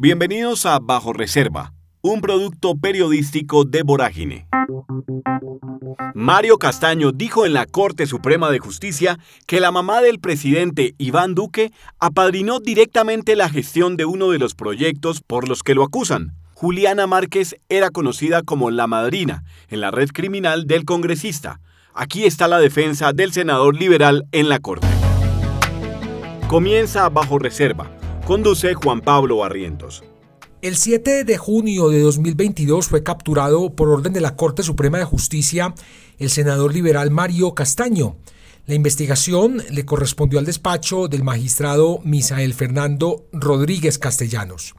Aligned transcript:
Bienvenidos 0.00 0.64
a 0.64 0.78
Bajo 0.78 1.12
Reserva, 1.12 1.72
un 2.02 2.20
producto 2.20 2.76
periodístico 2.76 3.64
de 3.64 3.82
Vorágine. 3.82 4.46
Mario 6.14 6.58
Castaño 6.58 7.10
dijo 7.10 7.44
en 7.44 7.52
la 7.52 7.66
Corte 7.66 8.06
Suprema 8.06 8.48
de 8.52 8.60
Justicia 8.60 9.18
que 9.48 9.58
la 9.58 9.72
mamá 9.72 10.00
del 10.00 10.20
presidente 10.20 10.94
Iván 10.98 11.34
Duque 11.34 11.72
apadrinó 11.98 12.60
directamente 12.60 13.34
la 13.34 13.48
gestión 13.48 13.96
de 13.96 14.04
uno 14.04 14.30
de 14.30 14.38
los 14.38 14.54
proyectos 14.54 15.20
por 15.20 15.48
los 15.48 15.64
que 15.64 15.74
lo 15.74 15.82
acusan. 15.82 16.36
Juliana 16.54 17.08
Márquez 17.08 17.56
era 17.68 17.90
conocida 17.90 18.44
como 18.44 18.70
la 18.70 18.86
madrina 18.86 19.42
en 19.66 19.80
la 19.80 19.90
red 19.90 20.10
criminal 20.10 20.68
del 20.68 20.84
congresista. 20.84 21.60
Aquí 21.92 22.24
está 22.24 22.46
la 22.46 22.60
defensa 22.60 23.12
del 23.12 23.32
senador 23.32 23.74
liberal 23.74 24.26
en 24.30 24.48
la 24.48 24.60
Corte. 24.60 24.86
Comienza 26.46 27.08
bajo 27.08 27.40
reserva 27.40 27.97
Conduce 28.28 28.74
Juan 28.74 29.00
Pablo 29.00 29.38
Barrientos. 29.38 30.04
El 30.60 30.76
7 30.76 31.24
de 31.24 31.38
junio 31.38 31.88
de 31.88 32.02
2022 32.02 32.86
fue 32.86 33.02
capturado 33.02 33.74
por 33.74 33.88
orden 33.88 34.12
de 34.12 34.20
la 34.20 34.36
Corte 34.36 34.62
Suprema 34.62 34.98
de 34.98 35.06
Justicia 35.06 35.74
el 36.18 36.28
senador 36.28 36.74
liberal 36.74 37.10
Mario 37.10 37.54
Castaño. 37.54 38.18
La 38.66 38.74
investigación 38.74 39.62
le 39.70 39.86
correspondió 39.86 40.38
al 40.38 40.44
despacho 40.44 41.08
del 41.08 41.24
magistrado 41.24 42.00
Misael 42.04 42.52
Fernando 42.52 43.24
Rodríguez 43.32 43.98
Castellanos. 43.98 44.74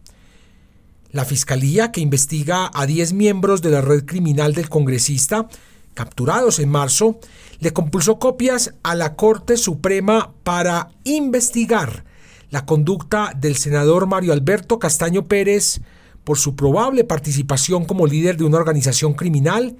La 1.10 1.26
fiscalía, 1.26 1.92
que 1.92 2.02
investiga 2.02 2.70
a 2.72 2.86
10 2.86 3.14
miembros 3.14 3.64
de 3.64 3.72
la 3.72 3.82
red 3.82 4.06
criminal 4.06 4.54
del 4.54 4.70
congresista, 4.70 5.48
capturados 5.96 6.60
en 6.60 6.70
marzo, 6.70 7.20
le 7.60 7.74
compulsó 7.74 8.20
copias 8.20 8.76
a 8.84 8.94
la 8.94 9.16
Corte 9.16 9.58
Suprema 9.58 10.36
para 10.44 10.92
investigar 11.04 12.08
la 12.50 12.66
conducta 12.66 13.34
del 13.36 13.56
senador 13.56 14.08
Mario 14.08 14.34
Alberto 14.34 14.80
Castaño 14.80 15.28
Pérez 15.28 15.82
por 16.24 16.38
su 16.38 16.56
probable 16.56 17.04
participación 17.04 17.86
como 17.86 18.08
líder 18.08 18.38
de 18.38 18.44
una 18.44 18.58
organización 18.58 19.14
criminal 19.14 19.78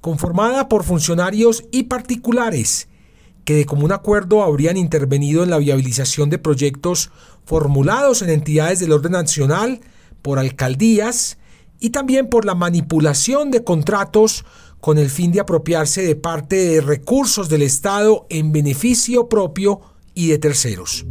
conformada 0.00 0.68
por 0.68 0.84
funcionarios 0.84 1.64
y 1.70 1.84
particulares 1.84 2.88
que 3.46 3.54
de 3.54 3.64
común 3.64 3.92
acuerdo 3.92 4.42
habrían 4.42 4.76
intervenido 4.76 5.44
en 5.44 5.50
la 5.50 5.58
viabilización 5.58 6.28
de 6.30 6.38
proyectos 6.38 7.10
formulados 7.44 8.20
en 8.20 8.30
entidades 8.30 8.80
del 8.80 8.90
orden 8.92 9.12
nacional, 9.12 9.80
por 10.20 10.40
alcaldías 10.40 11.38
y 11.78 11.90
también 11.90 12.28
por 12.28 12.44
la 12.44 12.56
manipulación 12.56 13.52
de 13.52 13.62
contratos 13.62 14.44
con 14.80 14.98
el 14.98 15.10
fin 15.10 15.30
de 15.30 15.40
apropiarse 15.40 16.02
de 16.02 16.16
parte 16.16 16.56
de 16.56 16.80
recursos 16.80 17.48
del 17.48 17.62
Estado 17.62 18.26
en 18.30 18.50
beneficio 18.50 19.28
propio 19.28 19.80
y 20.12 20.28
de 20.28 20.38
terceros. 20.38 21.06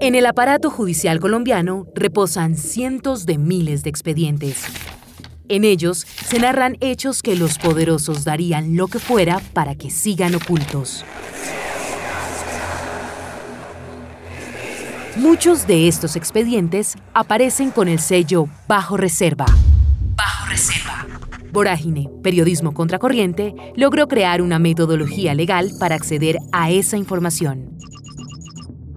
En 0.00 0.14
el 0.14 0.26
aparato 0.26 0.70
judicial 0.70 1.20
colombiano 1.20 1.86
reposan 1.94 2.56
cientos 2.56 3.26
de 3.26 3.38
miles 3.38 3.82
de 3.84 3.90
expedientes. 3.90 4.64
En 5.48 5.64
ellos 5.64 6.06
se 6.24 6.38
narran 6.38 6.76
hechos 6.80 7.22
que 7.22 7.36
los 7.36 7.58
poderosos 7.58 8.24
darían 8.24 8.76
lo 8.76 8.88
que 8.88 8.98
fuera 8.98 9.40
para 9.52 9.74
que 9.74 9.90
sigan 9.90 10.34
ocultos. 10.34 11.04
Muchos 15.16 15.66
de 15.66 15.88
estos 15.88 16.16
expedientes 16.16 16.96
aparecen 17.12 17.70
con 17.70 17.86
el 17.86 17.98
sello 17.98 18.48
Bajo 18.66 18.96
Reserva. 18.96 19.44
Bajo 20.16 20.48
Reserva. 20.48 21.06
Vorágine, 21.52 22.08
Periodismo 22.22 22.72
Contracorriente, 22.72 23.54
logró 23.76 24.08
crear 24.08 24.40
una 24.42 24.58
metodología 24.58 25.34
legal 25.34 25.70
para 25.78 25.94
acceder 25.94 26.38
a 26.52 26.70
esa 26.70 26.96
información. 26.96 27.78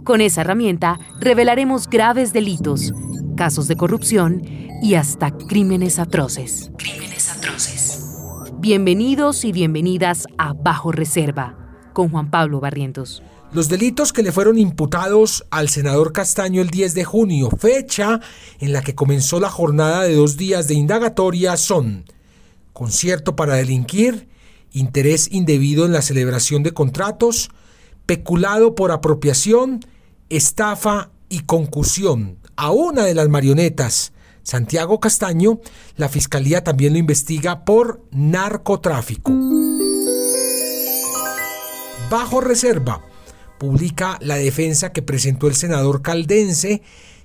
Con 0.04 0.22
esa 0.22 0.42
herramienta 0.42 1.00
revelaremos 1.20 1.90
graves 1.90 2.32
delitos, 2.32 2.94
casos 3.36 3.68
de 3.68 3.76
corrupción 3.76 4.42
y 4.82 4.96
hasta 4.96 5.32
crímenes 5.32 6.00
atroces. 6.00 6.72
Crímenes 6.78 7.30
atroces. 7.30 8.18
Bienvenidos 8.60 9.44
y 9.46 9.52
bienvenidas 9.52 10.28
a 10.38 10.54
Bajo 10.54 10.92
Reserva 10.92 11.65
con 11.96 12.10
Juan 12.10 12.30
Pablo 12.30 12.60
Barrientos. 12.60 13.24
Los 13.52 13.70
delitos 13.70 14.14
que 14.14 14.22
le 14.22 14.32
fueron 14.32 14.60
imputados 14.60 15.46
al 15.50 15.70
senador 15.70 16.14
Castaño 16.14 16.62
el 16.62 16.70
10 16.70 16.94
de 16.94 17.06
junio, 17.06 17.50
fecha 17.50 18.20
en 18.60 18.74
la 18.74 18.84
que 18.84 18.94
comenzó 18.94 19.40
la 19.40 19.50
jornada 19.50 20.04
de 20.04 20.14
dos 20.14 20.38
días 20.38 20.68
de 20.68 20.76
indagatoria, 20.76 21.58
son 21.58 22.06
concierto 22.74 23.36
para 23.36 23.56
delinquir, 23.56 24.28
interés 24.72 25.32
indebido 25.32 25.86
en 25.86 25.94
la 25.94 26.02
celebración 26.02 26.64
de 26.64 26.74
contratos, 26.74 27.50
peculado 28.06 28.76
por 28.76 28.92
apropiación, 28.92 29.80
estafa 30.30 31.12
y 31.30 31.40
concusión. 31.42 32.38
A 32.58 32.72
una 32.72 33.06
de 33.06 33.14
las 33.14 33.30
marionetas, 33.30 34.12
Santiago 34.44 35.00
Castaño, 35.00 35.62
la 35.96 36.10
fiscalía 36.10 36.64
también 36.64 36.94
lo 36.94 37.00
investiga 37.00 37.64
por 37.64 38.04
narcotráfico. 38.12 39.32
Bajo 42.10 42.40
reserva, 42.40 43.02
publica 43.58 44.20
la 44.22 44.36
defensa 44.36 44.94
que 44.94 45.02
presentó 45.02 45.48
el 45.48 45.56
senador 45.56 46.04
caldense, 46.04 46.84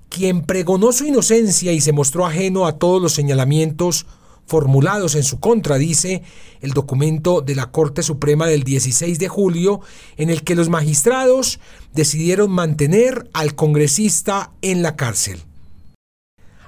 quien 0.08 0.42
pregonó 0.42 0.92
su 0.92 1.04
inocencia 1.04 1.72
y 1.72 1.82
se 1.82 1.92
mostró 1.92 2.24
ajeno 2.24 2.66
a 2.66 2.78
todos 2.78 3.02
los 3.02 3.12
señalamientos 3.12 4.06
formulados 4.46 5.16
en 5.16 5.22
su 5.22 5.38
contra, 5.38 5.76
dice 5.76 6.22
el 6.62 6.72
documento 6.72 7.42
de 7.42 7.54
la 7.54 7.70
Corte 7.70 8.02
Suprema 8.02 8.46
del 8.46 8.64
16 8.64 9.19
de 9.19 9.28
julio, 9.28 9.80
en 10.16 10.30
el 10.30 10.42
que 10.42 10.56
los 10.56 10.70
magistrados 10.70 11.60
decidieron 11.92 12.50
mantener 12.50 13.28
al 13.34 13.54
congresista 13.54 14.50
en 14.62 14.82
la 14.82 14.96
cárcel. 14.96 15.42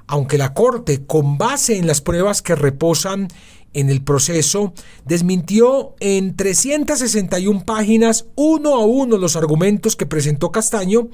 Aunque 0.06 0.36
la 0.36 0.52
Corte, 0.52 1.06
con 1.06 1.38
base 1.38 1.78
en 1.78 1.86
las 1.86 2.02
pruebas 2.02 2.42
que 2.42 2.54
reposan 2.54 3.28
en 3.74 3.90
el 3.90 4.02
proceso, 4.02 4.72
desmintió 5.04 5.94
en 6.00 6.36
361 6.36 7.64
páginas 7.64 8.26
uno 8.34 8.74
a 8.74 8.84
uno 8.84 9.18
los 9.18 9.36
argumentos 9.36 9.96
que 9.96 10.06
presentó 10.06 10.52
Castaño, 10.52 11.08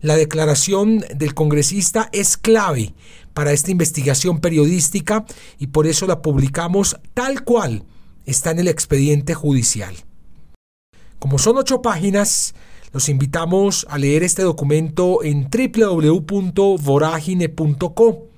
la 0.00 0.16
declaración 0.16 1.04
del 1.14 1.34
congresista 1.34 2.08
es 2.12 2.36
clave 2.36 2.94
para 3.34 3.52
esta 3.52 3.70
investigación 3.70 4.40
periodística 4.40 5.24
y 5.58 5.68
por 5.68 5.86
eso 5.86 6.06
la 6.06 6.22
publicamos 6.22 6.96
tal 7.14 7.44
cual 7.44 7.84
está 8.26 8.50
en 8.50 8.58
el 8.58 8.68
expediente 8.68 9.32
judicial. 9.34 9.94
Como 11.18 11.38
son 11.38 11.56
ocho 11.56 11.80
páginas, 11.82 12.54
los 12.92 13.08
invitamos 13.08 13.86
a 13.88 13.96
leer 13.96 14.24
este 14.24 14.42
documento 14.42 15.22
en 15.22 15.48
www.voragine.co. 15.48 18.31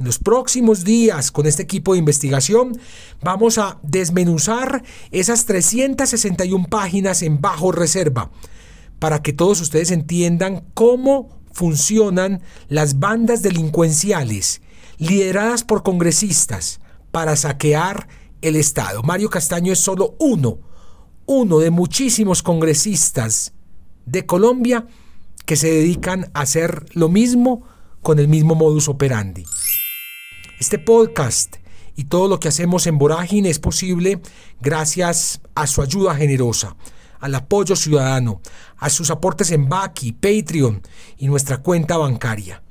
En 0.00 0.06
los 0.06 0.18
próximos 0.18 0.82
días, 0.82 1.30
con 1.30 1.46
este 1.46 1.62
equipo 1.62 1.92
de 1.92 1.98
investigación, 1.98 2.80
vamos 3.20 3.58
a 3.58 3.78
desmenuzar 3.82 4.82
esas 5.10 5.44
361 5.44 6.68
páginas 6.70 7.20
en 7.20 7.42
bajo 7.42 7.70
reserva 7.70 8.30
para 8.98 9.20
que 9.20 9.34
todos 9.34 9.60
ustedes 9.60 9.90
entiendan 9.90 10.64
cómo 10.72 11.28
funcionan 11.52 12.40
las 12.68 12.98
bandas 12.98 13.42
delincuenciales 13.42 14.62
lideradas 14.96 15.64
por 15.64 15.82
congresistas 15.82 16.80
para 17.10 17.36
saquear 17.36 18.08
el 18.40 18.56
Estado. 18.56 19.02
Mario 19.02 19.28
Castaño 19.28 19.70
es 19.70 19.80
solo 19.80 20.16
uno, 20.18 20.60
uno 21.26 21.58
de 21.58 21.70
muchísimos 21.70 22.42
congresistas 22.42 23.52
de 24.06 24.24
Colombia 24.24 24.86
que 25.44 25.56
se 25.56 25.70
dedican 25.70 26.30
a 26.32 26.40
hacer 26.40 26.86
lo 26.94 27.10
mismo 27.10 27.66
con 28.00 28.18
el 28.18 28.28
mismo 28.28 28.54
modus 28.54 28.88
operandi. 28.88 29.44
Este 30.60 30.78
podcast 30.78 31.56
y 31.96 32.04
todo 32.04 32.28
lo 32.28 32.38
que 32.38 32.46
hacemos 32.48 32.86
en 32.86 32.98
Vorágine 32.98 33.48
es 33.48 33.58
posible 33.58 34.20
gracias 34.60 35.40
a 35.54 35.66
su 35.66 35.80
ayuda 35.80 36.14
generosa 36.14 36.76
al 37.18 37.34
apoyo 37.34 37.76
ciudadano, 37.76 38.42
a 38.76 38.90
sus 38.90 39.10
aportes 39.10 39.52
en 39.52 39.70
Baki, 39.70 40.12
Patreon 40.12 40.82
y 41.16 41.28
nuestra 41.28 41.62
cuenta 41.62 41.96
bancaria. 41.96 42.62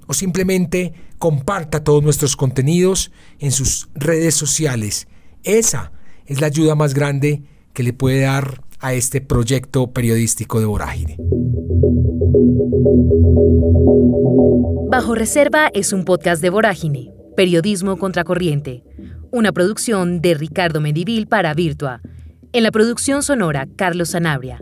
o 0.08 0.14
simplemente 0.14 0.94
comparta 1.24 1.86
todos 1.86 2.04
nuestros 2.04 2.36
contenidos 2.36 3.10
en 3.40 3.54
sus 3.54 3.88
redes 3.96 4.36
sociales. 4.36 5.08
Esa 5.46 5.94
es 6.26 6.42
la 6.42 6.48
ayuda 6.48 6.76
más 6.76 6.94
grande 6.94 7.44
que 7.72 7.82
le 7.82 7.94
puede 7.94 8.24
dar 8.24 8.62
a 8.82 8.94
este 8.94 9.22
proyecto 9.22 9.94
periodístico 9.94 10.60
de 10.60 10.66
Vorágine. 10.66 11.16
Bajo 14.92 15.16
Reserva 15.16 15.70
es 15.74 15.94
un 15.94 16.04
podcast 16.04 16.42
de 16.42 16.50
Vorágine, 16.50 17.14
Periodismo 17.38 17.98
Contracorriente, 17.98 18.84
una 19.32 19.54
producción 19.54 20.20
de 20.20 20.34
Ricardo 20.34 20.82
Medivil 20.82 21.28
para 21.28 21.54
Virtua. 21.54 22.02
En 22.52 22.64
la 22.64 22.72
producción 22.72 23.24
sonora, 23.24 23.66
Carlos 23.78 24.10
Sanabria. 24.10 24.62